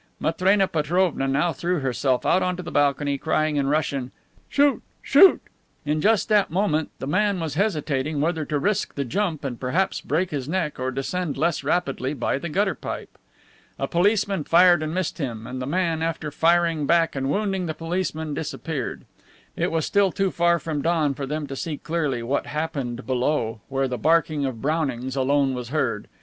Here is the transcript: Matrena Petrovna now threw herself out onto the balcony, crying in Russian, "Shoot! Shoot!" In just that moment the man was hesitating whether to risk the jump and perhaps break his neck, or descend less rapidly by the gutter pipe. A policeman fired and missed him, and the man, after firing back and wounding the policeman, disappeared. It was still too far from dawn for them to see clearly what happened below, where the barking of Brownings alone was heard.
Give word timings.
Matrena 0.19 0.67
Petrovna 0.67 1.27
now 1.27 1.53
threw 1.53 1.81
herself 1.81 2.25
out 2.25 2.41
onto 2.41 2.63
the 2.63 2.71
balcony, 2.71 3.19
crying 3.19 3.57
in 3.57 3.67
Russian, 3.67 4.11
"Shoot! 4.49 4.81
Shoot!" 5.03 5.39
In 5.85 6.01
just 6.01 6.27
that 6.27 6.49
moment 6.49 6.89
the 6.97 7.05
man 7.05 7.39
was 7.39 7.53
hesitating 7.53 8.19
whether 8.19 8.43
to 8.45 8.57
risk 8.57 8.95
the 8.95 9.05
jump 9.05 9.43
and 9.45 9.59
perhaps 9.59 10.01
break 10.01 10.31
his 10.31 10.49
neck, 10.49 10.79
or 10.79 10.89
descend 10.89 11.37
less 11.37 11.63
rapidly 11.63 12.15
by 12.15 12.39
the 12.39 12.49
gutter 12.49 12.73
pipe. 12.73 13.15
A 13.77 13.87
policeman 13.87 14.43
fired 14.43 14.81
and 14.81 14.91
missed 14.91 15.19
him, 15.19 15.45
and 15.45 15.61
the 15.61 15.67
man, 15.67 16.01
after 16.01 16.31
firing 16.31 16.87
back 16.87 17.15
and 17.15 17.29
wounding 17.29 17.67
the 17.67 17.75
policeman, 17.75 18.33
disappeared. 18.33 19.05
It 19.55 19.71
was 19.71 19.85
still 19.85 20.11
too 20.11 20.31
far 20.31 20.57
from 20.57 20.81
dawn 20.81 21.13
for 21.13 21.27
them 21.27 21.45
to 21.45 21.55
see 21.55 21.77
clearly 21.77 22.23
what 22.23 22.47
happened 22.47 23.05
below, 23.05 23.61
where 23.69 23.87
the 23.87 23.99
barking 23.99 24.45
of 24.47 24.63
Brownings 24.63 25.15
alone 25.15 25.53
was 25.53 25.69
heard. 25.69 26.07